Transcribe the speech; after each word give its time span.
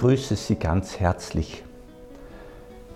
begrüße 0.00 0.34
Sie 0.34 0.54
ganz 0.54 0.98
herzlich. 0.98 1.62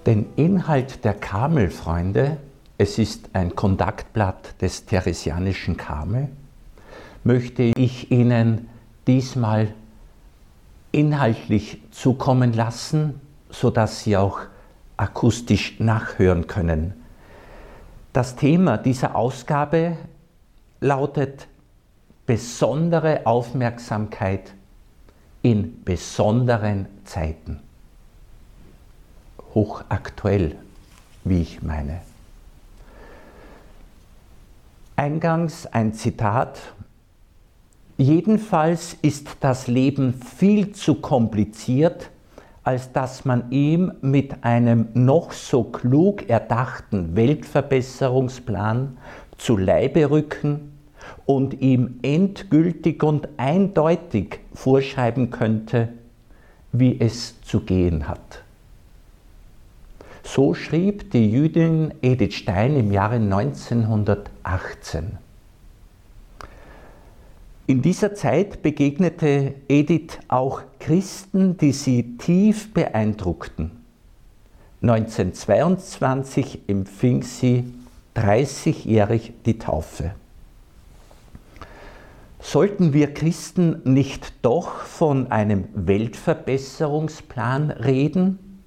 Den 0.06 0.24
Inhalt 0.37 1.04
der 1.04 1.12
Karmelfreunde, 1.12 2.38
es 2.79 2.96
ist 2.96 3.29
ein 3.35 3.54
Kontaktblatt 3.54 4.62
des 4.62 4.87
Theresianischen 4.87 5.77
Karmel, 5.77 6.30
möchte 7.22 7.65
ich 7.76 8.11
Ihnen 8.11 8.71
diesmal 9.06 9.75
inhaltlich 10.93 11.83
zukommen 11.90 12.54
lassen, 12.54 13.21
sodass 13.51 14.02
Sie 14.02 14.16
auch 14.16 14.39
akustisch 14.97 15.79
nachhören 15.80 16.47
können. 16.47 16.95
Das 18.15 18.34
Thema 18.34 18.79
dieser 18.79 19.15
Ausgabe 19.15 19.98
lautet 20.80 21.48
besondere 22.25 23.27
Aufmerksamkeit 23.27 24.55
in 25.45 25.84
besonderen 25.84 26.87
Zeiten. 27.05 27.61
Hochaktuell, 29.55 30.57
wie 31.23 31.43
ich 31.43 31.62
meine. 31.62 32.01
Eingangs 34.97 35.67
ein 35.67 35.93
Zitat. 35.93 36.59
Jedenfalls 37.98 38.97
ist 39.03 39.37
das 39.41 39.67
Leben 39.67 40.15
viel 40.15 40.73
zu 40.73 40.95
kompliziert, 40.95 42.11
als 42.62 42.92
dass 42.92 43.27
man 43.27 43.51
ihm 43.51 43.92
mit 44.01 44.45
einem 44.45 44.89
noch 44.95 45.33
so 45.33 45.62
klug 45.65 46.31
erdachten 46.31 47.15
Weltverbesserungsplan 47.17 48.97
zu 49.37 49.59
Leibe 49.59 50.09
rücken 50.09 50.73
und 51.27 51.61
ihm 51.61 51.99
endgültig 52.03 53.03
und 53.03 53.29
eindeutig 53.37 54.39
vorschreiben 54.55 55.31
könnte, 55.31 55.89
wie 56.73 56.98
es 57.01 57.41
zu 57.42 57.61
gehen 57.61 58.09
hat. 58.09 58.42
So 60.23 60.55
schrieb 60.55 61.11
die 61.11 61.31
Jüdin 61.31 61.93
Edith 62.03 62.34
Stein 62.34 62.77
im 62.77 62.93
Jahre 62.93 63.17
1918. 63.17 65.19
In 67.67 67.81
dieser 67.81 68.15
Zeit 68.15 68.62
begegnete 68.62 69.55
Edith 69.69 70.19
auch 70.28 70.62
Christen, 70.81 71.56
die 71.56 71.73
sie 71.73 72.19
tief 72.19 72.75
beeindruckten. 72.75 73.71
1922 74.83 76.61
empfing 76.67 77.23
sie 77.23 77.65
30-jährig 78.17 79.33
die 79.47 79.59
Taufe. 79.59 80.15
Sollten 82.55 82.92
wir 82.92 83.12
Christen 83.12 83.80
nicht 83.83 84.33
doch 84.42 84.83
von 84.83 85.33
einem 85.33 85.64
Weltverbesserungsplan 85.74 87.72
reden? 87.72 88.62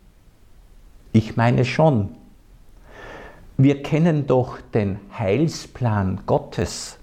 Ich 1.13 1.37
meine 1.37 1.63
schon. 1.63 2.09
Wir 3.55 3.81
kennen 3.83 4.27
doch 4.27 4.59
den 4.73 4.99
Heilsplan 5.17 6.19
Gottes. 6.25 6.97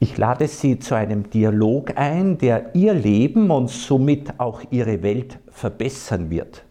Ich 0.00 0.16
lade 0.16 0.48
Sie 0.48 0.78
zu 0.78 0.94
einem 0.94 1.28
Dialog 1.28 1.98
ein, 1.98 2.38
der 2.38 2.74
Ihr 2.74 2.94
Leben 2.94 3.50
und 3.50 3.68
somit 3.68 4.40
auch 4.40 4.62
Ihre 4.70 5.02
Welt 5.02 5.38
verbessern 5.50 6.30
wird. 6.30 6.64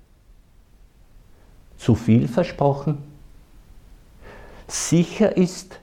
Zu 1.78 1.94
viel 1.94 2.28
versprochen? 2.28 3.04
Sicher 4.68 5.38
ist, 5.38 5.80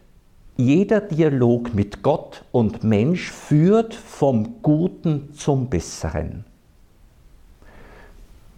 jeder 0.57 1.01
Dialog 1.01 1.75
mit 1.75 2.03
Gott 2.03 2.45
und 2.53 2.85
Mensch 2.85 3.31
führt 3.31 3.95
vom 3.95 4.63
Guten 4.63 5.33
zum 5.35 5.69
Besseren. 5.69 6.45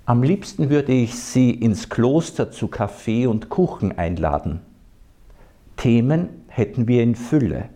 Am 0.06 0.22
liebsten 0.22 0.68
würde 0.68 0.92
ich 0.92 1.14
Sie 1.14 1.50
ins 1.50 1.88
Kloster 1.88 2.50
zu 2.50 2.68
Kaffee 2.68 3.26
und 3.26 3.48
Kuchen 3.48 3.96
einladen. 3.96 4.60
Themen 5.76 6.28
hätten 6.48 6.88
wir 6.88 7.02
in 7.02 7.14
Fülle. 7.14 7.70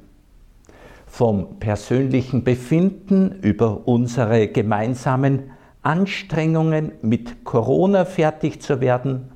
Vom 1.06 1.58
persönlichen 1.58 2.44
Befinden 2.44 3.38
über 3.40 3.88
unsere 3.88 4.48
gemeinsamen 4.48 5.50
Anstrengungen, 5.82 6.92
mit 7.00 7.44
Corona 7.44 8.04
fertig 8.04 8.60
zu 8.60 8.82
werden, 8.82 9.30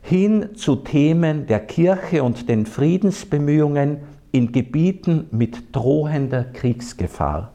hin 0.00 0.50
zu 0.54 0.76
Themen 0.76 1.46
der 1.46 1.60
Kirche 1.60 2.22
und 2.22 2.48
den 2.48 2.64
Friedensbemühungen 2.64 3.98
in 4.34 4.50
Gebieten 4.50 5.28
mit 5.30 5.72
drohender 5.76 6.42
Kriegsgefahr. 6.42 7.52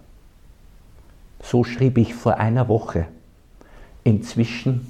So 1.43 1.65
schrieb 1.65 1.97
ich 1.97 2.15
vor 2.15 2.37
einer 2.37 2.69
Woche. 2.69 3.07
Inzwischen 4.05 4.89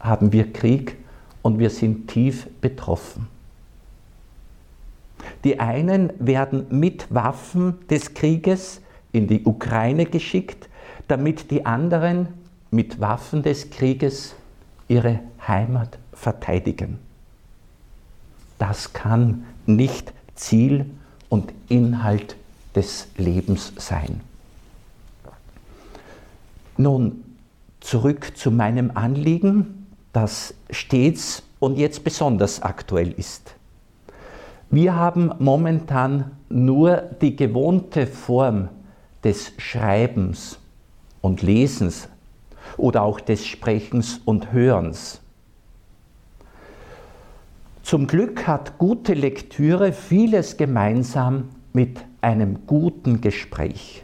haben 0.00 0.32
wir 0.32 0.52
Krieg 0.52 0.96
und 1.42 1.60
wir 1.60 1.70
sind 1.70 2.08
tief 2.08 2.48
betroffen. 2.60 3.28
Die 5.44 5.60
einen 5.60 6.12
werden 6.18 6.66
mit 6.70 7.06
Waffen 7.14 7.78
des 7.88 8.14
Krieges 8.14 8.80
in 9.12 9.28
die 9.28 9.44
Ukraine 9.44 10.06
geschickt, 10.06 10.68
damit 11.06 11.52
die 11.52 11.64
anderen 11.64 12.26
mit 12.72 13.00
Waffen 13.00 13.44
des 13.44 13.70
Krieges 13.70 14.34
ihre 14.88 15.20
Heimat 15.46 15.98
verteidigen. 16.14 16.98
Das 18.58 18.92
kann 18.92 19.44
nicht 19.66 20.12
Ziel 20.34 20.86
und 21.32 21.50
Inhalt 21.70 22.36
des 22.74 23.08
Lebens 23.16 23.72
sein. 23.78 24.20
Nun 26.76 27.24
zurück 27.80 28.32
zu 28.36 28.50
meinem 28.50 28.90
Anliegen, 28.92 29.86
das 30.12 30.52
stets 30.68 31.42
und 31.58 31.78
jetzt 31.78 32.04
besonders 32.04 32.60
aktuell 32.60 33.12
ist. 33.12 33.54
Wir 34.68 34.94
haben 34.94 35.32
momentan 35.38 36.32
nur 36.50 36.98
die 37.22 37.34
gewohnte 37.34 38.06
Form 38.06 38.68
des 39.24 39.52
Schreibens 39.56 40.58
und 41.22 41.40
Lesens 41.40 42.10
oder 42.76 43.04
auch 43.04 43.20
des 43.20 43.46
Sprechens 43.46 44.20
und 44.26 44.52
Hörens. 44.52 45.21
Zum 47.92 48.06
Glück 48.06 48.46
hat 48.46 48.78
gute 48.78 49.12
Lektüre 49.12 49.92
vieles 49.92 50.56
gemeinsam 50.56 51.50
mit 51.74 52.00
einem 52.22 52.66
guten 52.66 53.20
Gespräch. 53.20 54.02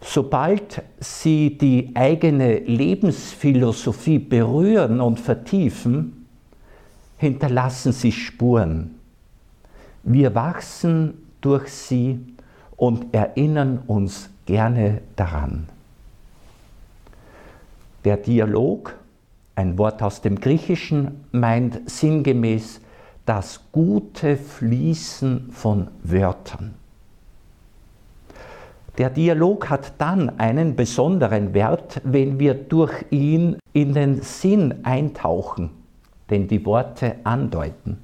Sobald 0.00 0.80
Sie 1.00 1.58
die 1.58 1.90
eigene 1.96 2.58
Lebensphilosophie 2.58 4.20
berühren 4.20 5.00
und 5.00 5.18
vertiefen, 5.18 6.28
hinterlassen 7.16 7.90
sie 7.90 8.12
Spuren. 8.12 8.94
Wir 10.04 10.36
wachsen 10.36 11.14
durch 11.40 11.68
sie 11.68 12.20
und 12.76 13.12
erinnern 13.12 13.82
uns 13.88 14.30
gerne 14.46 15.00
daran. 15.16 15.68
Der 18.04 18.18
Dialog 18.18 18.94
ein 19.56 19.78
Wort 19.78 20.02
aus 20.02 20.20
dem 20.20 20.40
Griechischen 20.40 21.24
meint 21.32 21.88
sinngemäß 21.88 22.80
das 23.26 23.60
gute 23.72 24.36
Fließen 24.36 25.50
von 25.50 25.88
Wörtern. 26.02 26.74
Der 28.98 29.10
Dialog 29.10 29.70
hat 29.70 29.94
dann 29.98 30.38
einen 30.38 30.76
besonderen 30.76 31.52
Wert, 31.52 32.00
wenn 32.04 32.38
wir 32.38 32.54
durch 32.54 33.04
ihn 33.10 33.58
in 33.72 33.92
den 33.92 34.22
Sinn 34.22 34.84
eintauchen, 34.84 35.70
den 36.30 36.46
die 36.46 36.64
Worte 36.64 37.16
andeuten. 37.24 37.98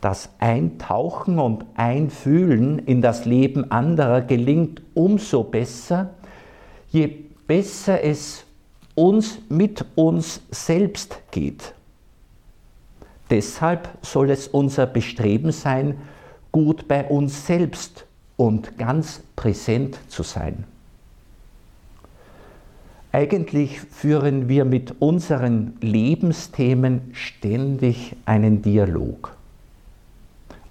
Das 0.00 0.30
Eintauchen 0.38 1.38
und 1.38 1.64
Einfühlen 1.74 2.78
in 2.80 3.02
das 3.02 3.24
Leben 3.24 3.70
anderer 3.70 4.22
gelingt 4.22 4.82
umso 4.94 5.44
besser, 5.44 6.10
je 6.88 7.06
besser 7.46 8.02
es 8.02 8.44
uns 9.00 9.38
mit 9.48 9.82
uns 9.94 10.42
selbst 10.50 11.22
geht. 11.30 11.72
Deshalb 13.30 13.88
soll 14.02 14.30
es 14.30 14.46
unser 14.46 14.86
Bestreben 14.86 15.52
sein, 15.52 15.96
gut 16.52 16.86
bei 16.86 17.04
uns 17.04 17.46
selbst 17.46 18.04
und 18.36 18.76
ganz 18.76 19.22
präsent 19.36 19.98
zu 20.08 20.22
sein. 20.22 20.64
Eigentlich 23.10 23.80
führen 23.80 24.50
wir 24.50 24.66
mit 24.66 25.00
unseren 25.00 25.78
Lebensthemen 25.80 27.10
ständig 27.12 28.14
einen 28.26 28.60
Dialog. 28.60 29.34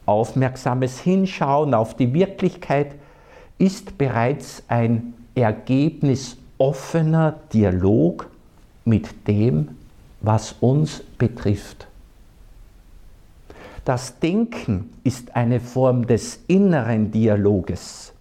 Aufmerksames 0.06 1.00
Hinschauen 1.00 1.74
auf 1.74 1.96
die 1.96 2.14
Wirklichkeit 2.14 2.94
ist 3.58 3.98
bereits 3.98 4.62
ein 4.68 5.16
Ergebnis 5.34 6.38
offener 6.60 7.40
Dialog 7.52 8.28
mit 8.86 9.28
dem, 9.28 9.70
was 10.22 10.56
uns 10.60 11.02
betrifft. 11.18 11.88
Das 13.86 14.20
Denken 14.20 14.92
ist 15.04 15.36
eine 15.36 15.60
Form 15.60 16.06
des 16.06 16.44
inneren 16.48 17.12
Dialoges. 17.12 18.14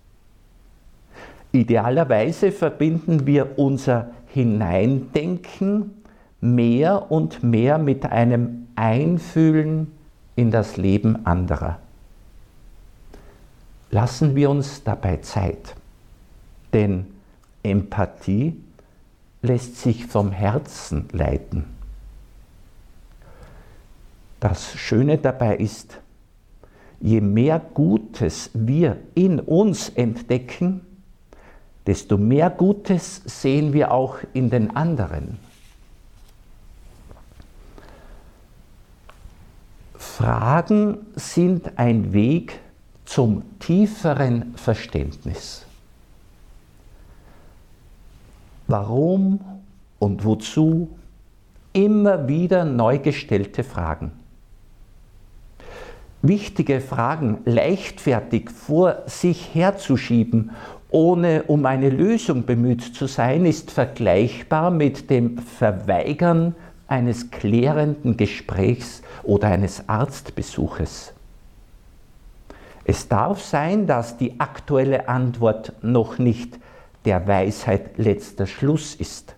Idealerweise 1.52 2.52
verbinden 2.52 3.26
wir 3.26 3.58
unser 3.58 4.11
Hineindenken 4.29 5.90
mehr 6.40 7.11
und 7.11 7.43
mehr 7.43 7.79
mit 7.79 8.06
einem 8.06 8.69
Einfühlen 8.76 9.93
in 10.37 10.50
das 10.50 10.76
Leben 10.76 11.26
anderer. 11.26 11.79
Lassen 13.90 14.37
wir 14.37 14.50
uns 14.50 14.85
dabei 14.85 15.17
Zeit, 15.17 15.75
denn 16.73 17.06
Empathie 17.63 18.57
lässt 19.43 19.77
sich 19.77 20.07
vom 20.07 20.33
Herzen 20.33 21.09
leiten. 21.13 21.65
Das 24.41 24.75
Schöne 24.75 25.19
dabei 25.19 25.57
ist, 25.57 26.01
je 27.01 27.21
mehr 27.21 27.59
Gutes 27.59 28.51
wir 28.55 28.99
in 29.15 29.41
uns 29.41 29.89
entdecken, 29.89 30.81
desto 31.87 32.19
mehr 32.19 32.51
Gutes 32.51 33.23
sehen 33.25 33.73
wir 33.73 33.93
auch 33.93 34.19
in 34.35 34.51
den 34.51 34.77
anderen. 34.77 35.39
Fragen 39.97 40.99
sind 41.15 41.79
ein 41.79 42.13
Weg 42.13 42.61
zum 43.05 43.43
tieferen 43.59 44.55
Verständnis. 44.57 45.68
Warum 48.69 49.41
und 49.99 50.26
wozu? 50.26 50.91
Immer 51.73 52.29
wieder 52.29 52.67
neu 52.67 52.99
gestellte 52.99 53.65
Fragen. 53.65 54.12
Wichtige 56.20 56.82
Fragen 56.82 57.38
leichtfertig 57.47 58.50
vor 58.50 59.05
sich 59.06 59.55
herzuschieben, 59.55 60.50
ohne 60.91 61.44
um 61.44 61.65
eine 61.65 61.88
Lösung 61.88 62.44
bemüht 62.44 62.82
zu 62.82 63.06
sein, 63.06 63.47
ist 63.47 63.70
vergleichbar 63.70 64.71
mit 64.71 65.09
dem 65.09 65.38
Verweigern 65.38 66.55
eines 66.88 67.31
klärenden 67.31 68.19
Gesprächs 68.19 69.03
oder 69.23 69.49
eines 69.49 69.88
Arztbesuches. 69.88 71.14
Es 72.85 73.09
darf 73.09 73.43
sein, 73.43 73.87
dass 73.87 74.19
die 74.19 74.41
aktuelle 74.41 75.09
Antwort 75.09 75.73
noch 75.81 76.19
nicht 76.19 76.59
der 77.09 77.27
Weisheit 77.27 77.97
letzter 77.97 78.47
Schluss 78.47 78.95
ist. 78.95 79.35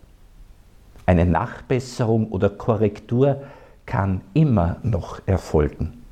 Eine 1.06 1.24
Nachbesserung 1.24 2.26
oder 2.32 2.50
Korrektur 2.50 3.42
kann 3.86 4.22
immer 4.34 4.78
noch 4.82 5.20
erfolgen. 5.26 6.02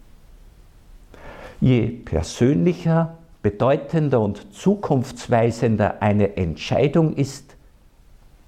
Je 1.61 1.89
persönlicher, 1.89 3.17
bedeutender 3.43 4.21
und 4.21 4.55
zukunftsweisender 4.55 6.01
eine 6.01 6.37
Entscheidung 6.37 7.17
ist, 7.17 7.57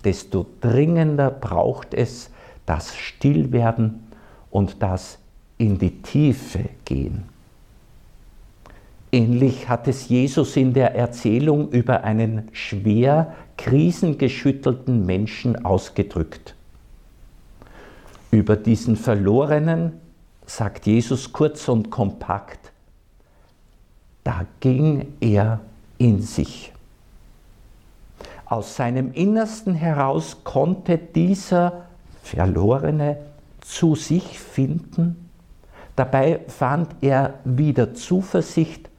desto 0.04 0.46
dringender 0.60 1.32
braucht 1.32 1.94
es 1.94 2.30
das 2.64 2.94
Stillwerden 2.94 4.06
und 4.52 4.84
das 4.84 5.18
in 5.58 5.78
die 5.78 6.00
Tiefe 6.00 6.66
gehen. 6.84 7.24
Ähnlich 9.12 9.68
hat 9.68 9.88
es 9.88 10.08
Jesus 10.08 10.56
in 10.56 10.72
der 10.72 10.94
Erzählung 10.94 11.70
über 11.70 12.04
einen 12.04 12.48
schwer 12.52 13.34
krisengeschüttelten 13.56 15.04
Menschen 15.04 15.64
ausgedrückt. 15.64 16.54
Über 18.30 18.54
diesen 18.54 18.96
Verlorenen 18.96 19.94
sagt 20.46 20.86
Jesus 20.86 21.32
kurz 21.32 21.68
und 21.68 21.90
kompakt, 21.90 22.70
da 24.22 24.46
ging 24.60 25.14
er 25.20 25.60
in 25.98 26.22
sich. 26.22 26.72
Aus 28.44 28.76
seinem 28.76 29.12
Innersten 29.12 29.74
heraus 29.74 30.38
konnte 30.44 30.98
dieser 30.98 31.86
Verlorene 32.22 33.16
zu 33.60 33.96
sich 33.96 34.38
finden. 34.38 35.28
Dabei 35.96 36.40
fand 36.46 36.94
er 37.00 37.34
wieder 37.44 37.94
Zuversicht 37.94 38.89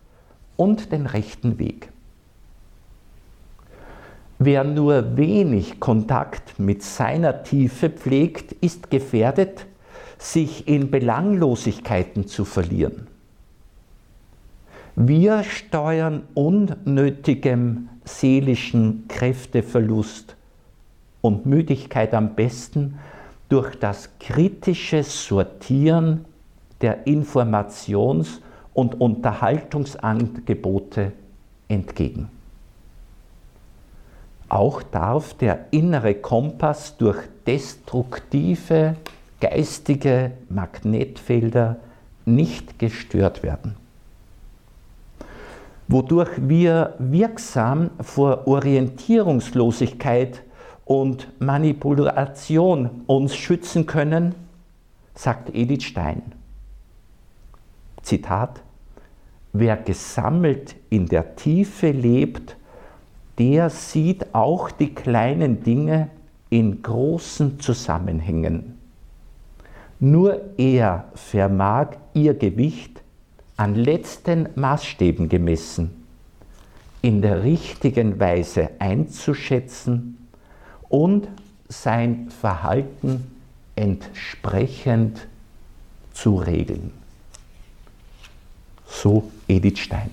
und 0.62 0.92
den 0.92 1.08
rechten 1.08 1.58
Weg. 1.58 1.90
Wer 4.38 4.64
nur 4.64 5.18
wenig 5.18 5.80
Kontakt 5.80 6.60
mit 6.60 6.84
seiner 6.84 7.42
Tiefe 7.42 7.90
pflegt, 7.90 8.52
ist 8.52 8.92
gefährdet, 8.92 9.66
sich 10.20 10.68
in 10.68 10.92
Belanglosigkeiten 10.92 12.28
zu 12.28 12.46
verlieren. 12.46 13.08
Wir 14.96 15.44
steuern 15.44 16.28
unnötigem 16.36 17.90
seelischen 18.04 19.08
Kräfteverlust 19.08 20.36
und 21.22 21.48
Müdigkeit 21.48 22.14
am 22.14 22.36
besten 22.36 23.00
durch 23.50 23.80
das 23.80 24.12
kritische 24.20 25.02
Sortieren 25.02 26.26
der 26.82 27.08
Informations- 27.08 28.42
und 28.74 29.00
Unterhaltungsangebote 29.00 31.12
entgegen. 31.68 32.30
Auch 34.50 34.82
darf 34.84 35.36
der 35.36 35.68
innere 35.72 36.16
Kompass 36.16 36.98
durch 36.98 37.20
destruktive 37.48 38.98
geistige 39.40 40.34
Magnetfelder 40.50 41.78
nicht 42.26 42.78
gestört 42.78 43.44
werden. 43.44 43.78
Wodurch 45.88 46.30
wir 46.38 46.96
wirksam 47.00 47.92
vor 48.00 48.48
Orientierungslosigkeit 48.48 50.44
und 50.86 51.28
Manipulation 51.42 53.04
uns 53.08 53.36
schützen 53.36 53.86
können, 53.86 54.36
sagt 55.16 55.54
Edith 55.54 55.84
Stein. 55.84 56.22
Zitat, 58.02 58.62
wer 59.54 59.78
gesammelt 59.78 60.76
in 60.90 61.08
der 61.08 61.36
Tiefe 61.36 61.92
lebt, 61.92 62.56
der 63.38 63.70
sieht 63.70 64.34
auch 64.34 64.72
die 64.72 64.94
kleinen 64.94 65.64
Dinge 65.64 66.10
in 66.50 66.82
großen 66.82 67.60
Zusammenhängen. 67.60 68.78
Nur 70.00 70.42
er 70.58 71.06
vermag 71.16 71.98
ihr 72.14 72.34
Gewicht 72.34 73.02
an 73.58 73.76
letzten 73.76 74.50
Maßstäben 74.56 75.30
gemessen, 75.30 76.06
in 77.02 77.22
der 77.22 77.44
richtigen 77.44 78.20
Weise 78.20 78.72
einzuschätzen 78.80 80.28
und 80.90 81.28
sein 81.68 82.30
Verhalten 82.30 83.32
entsprechend 83.76 85.28
zu 86.14 86.36
regeln. 86.36 87.01
So 88.92 89.32
Edith 89.48 89.80
Stein. 89.80 90.12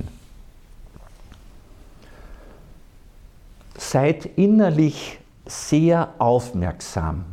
Seid 3.77 4.27
innerlich 4.37 5.19
sehr 5.47 6.15
aufmerksam, 6.19 7.25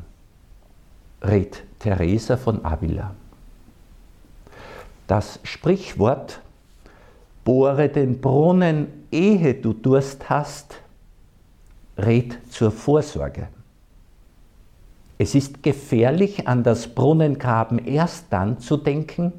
rät 1.21 1.63
Teresa 1.79 2.37
von 2.37 2.65
Avila. 2.65 3.13
Das 5.07 5.39
Sprichwort 5.43 6.41
Bohre 7.45 7.89
den 7.89 8.19
Brunnen, 8.19 9.05
ehe 9.11 9.53
du 9.53 9.73
Durst 9.73 10.29
hast, 10.29 10.81
rät 11.95 12.39
zur 12.49 12.71
Vorsorge. 12.71 13.47
Es 15.19 15.35
ist 15.35 15.61
gefährlich, 15.61 16.47
an 16.47 16.63
das 16.63 16.87
Brunnengraben 16.87 17.77
erst 17.85 18.25
dann 18.31 18.59
zu 18.59 18.77
denken, 18.77 19.31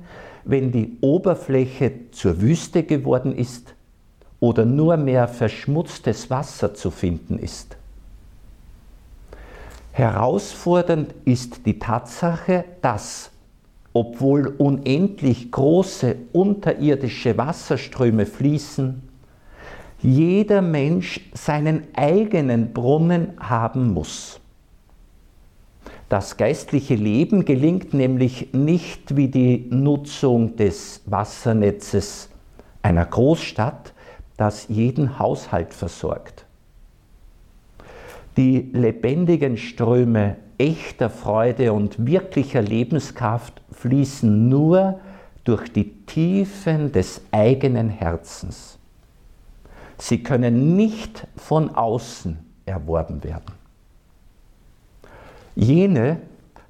wenn 0.46 0.70
die 0.70 0.96
Oberfläche 1.00 1.92
zur 2.12 2.40
Wüste 2.40 2.84
geworden 2.84 3.36
ist 3.36 3.74
oder 4.38 4.64
nur 4.64 4.96
mehr 4.96 5.28
verschmutztes 5.28 6.30
Wasser 6.30 6.72
zu 6.72 6.90
finden 6.90 7.38
ist. 7.38 7.76
Herausfordernd 9.90 11.14
ist 11.24 11.66
die 11.66 11.78
Tatsache, 11.78 12.64
dass, 12.80 13.30
obwohl 13.92 14.48
unendlich 14.58 15.50
große 15.50 16.16
unterirdische 16.32 17.36
Wasserströme 17.36 18.26
fließen, 18.26 19.02
jeder 20.02 20.62
Mensch 20.62 21.20
seinen 21.32 21.84
eigenen 21.94 22.72
Brunnen 22.72 23.32
haben 23.40 23.94
muss. 23.94 24.38
Das 26.08 26.36
geistliche 26.36 26.94
Leben 26.94 27.44
gelingt 27.44 27.92
nämlich 27.92 28.52
nicht 28.52 29.16
wie 29.16 29.28
die 29.28 29.66
Nutzung 29.70 30.54
des 30.54 31.02
Wassernetzes 31.06 32.28
einer 32.82 33.04
Großstadt, 33.04 33.92
das 34.36 34.68
jeden 34.68 35.18
Haushalt 35.18 35.75
versorgt. 35.75 36.44
Die 38.36 38.70
lebendigen 38.72 39.56
Ströme 39.56 40.36
echter 40.58 41.10
Freude 41.10 41.72
und 41.72 42.06
wirklicher 42.06 42.62
Lebenskraft 42.62 43.60
fließen 43.72 44.48
nur 44.48 45.00
durch 45.42 45.72
die 45.72 45.92
Tiefen 46.06 46.92
des 46.92 47.22
eigenen 47.32 47.88
Herzens. 47.88 48.78
Sie 49.98 50.22
können 50.22 50.76
nicht 50.76 51.26
von 51.36 51.75
außen 51.75 52.38
erworben 52.66 53.25
werden. 53.25 53.65
Jene, 55.56 56.18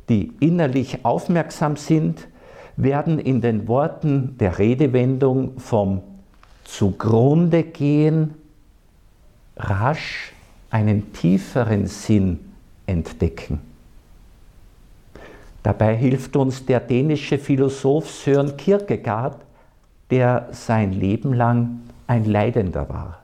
die 0.09 0.33
innerlich 0.40 1.05
aufmerksam 1.05 1.76
sind, 1.76 2.28
werden 2.76 3.19
in 3.19 3.40
den 3.40 3.69
Worten 3.69 4.38
der 4.38 4.59
Redewendung 4.59 5.59
vom 5.59 6.02
zugrunde 6.64 7.62
gehen 7.62 8.35
rasch 9.57 10.33
einen 10.71 11.12
tieferen 11.12 11.87
Sinn 11.87 12.40
entdecken. 12.87 13.61
Dabei 15.62 15.97
hilft 15.97 16.37
uns 16.37 16.64
der 16.64 16.81
dänische 16.81 17.38
Philosoph 17.38 18.11
Søren 18.11 18.57
Kierkegaard, 18.57 19.40
der 20.11 20.49
sein 20.52 20.93
Leben 20.93 21.33
lang 21.33 21.81
ein 22.07 22.25
Leidender 22.25 22.88
war. 22.88 23.23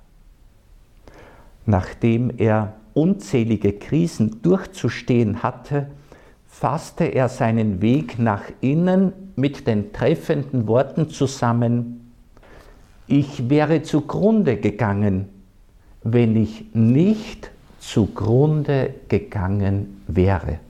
Nachdem 1.66 2.32
er 2.38 2.72
unzählige 2.94 3.72
Krisen 3.72 4.42
durchzustehen 4.42 5.42
hatte, 5.42 5.88
fasste 6.46 7.04
er 7.04 7.28
seinen 7.28 7.80
Weg 7.80 8.18
nach 8.18 8.44
innen 8.60 9.12
mit 9.36 9.66
den 9.66 9.92
treffenden 9.92 10.66
Worten 10.66 11.08
zusammen, 11.08 12.12
ich 13.06 13.50
wäre 13.50 13.82
zugrunde 13.82 14.56
gegangen, 14.56 15.28
wenn 16.02 16.36
ich 16.36 16.64
nicht 16.72 17.50
zugrunde 17.78 18.94
gegangen 19.08 20.02
wäre. 20.06 20.60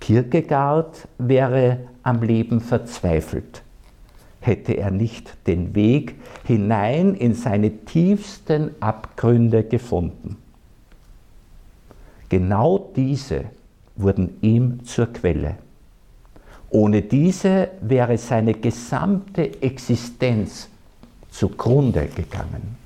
Kierkegaard 0.00 1.08
wäre 1.18 1.78
am 2.02 2.22
Leben 2.22 2.60
verzweifelt, 2.60 3.62
hätte 4.40 4.72
er 4.72 4.90
nicht 4.90 5.36
den 5.46 5.74
Weg 5.74 6.16
hinein 6.44 7.14
in 7.14 7.34
seine 7.34 7.84
tiefsten 7.84 8.70
Abgründe 8.80 9.64
gefunden. 9.64 10.36
Genau 12.28 12.90
diese 12.96 13.46
wurden 13.96 14.38
ihm 14.40 14.84
zur 14.84 15.12
Quelle. 15.12 15.56
Ohne 16.70 17.02
diese 17.02 17.68
wäre 17.80 18.16
seine 18.16 18.54
gesamte 18.54 19.60
Existenz 19.62 20.68
zugrunde 21.30 22.06
gegangen. 22.06 22.76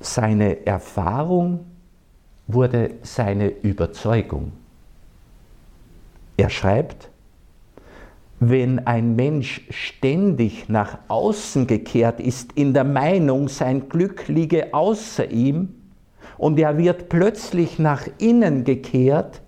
Seine 0.00 0.66
Erfahrung 0.66 1.64
wurde 2.46 2.94
seine 3.02 3.48
Überzeugung. 3.48 4.52
Er 6.36 6.50
schreibt, 6.50 7.08
wenn 8.38 8.86
ein 8.86 9.16
Mensch 9.16 9.62
ständig 9.70 10.68
nach 10.68 10.98
außen 11.08 11.66
gekehrt 11.66 12.20
ist, 12.20 12.52
in 12.52 12.74
der 12.74 12.84
Meinung, 12.84 13.48
sein 13.48 13.88
Glück 13.88 14.28
liege 14.28 14.74
außer 14.74 15.30
ihm, 15.30 15.74
und 16.38 16.58
er 16.58 16.76
wird 16.76 17.08
plötzlich 17.08 17.78
nach 17.78 18.06
innen 18.18 18.64
gekehrt, 18.64 19.40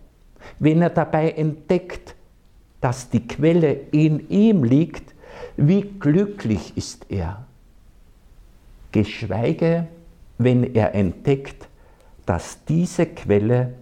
wenn 0.59 0.81
er 0.81 0.91
dabei 0.91 1.33
entdeckt, 1.33 2.15
dass 2.81 3.11
die 3.11 3.27
Quelle 3.27 3.73
in 3.91 4.29
ihm 4.31 4.65
liegt, 4.65 5.15
wie 5.57 5.83
glücklich 5.83 6.77
ist 6.77 7.07
er. 7.11 7.47
Geschweige, 8.93 9.89
wenn 10.39 10.75
er 10.75 10.95
entdeckt, 10.95 11.69
dass 12.25 12.65
diese 12.65 13.07
Quelle 13.07 13.75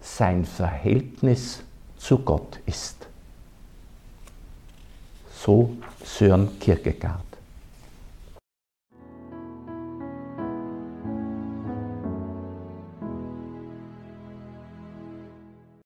sein 0.00 0.44
Verhältnis 0.44 1.62
zu 1.96 2.18
Gott 2.18 2.60
ist. 2.66 2.99
So 5.44 5.70
Sören 6.04 6.48
Kierkegaard. 6.60 7.29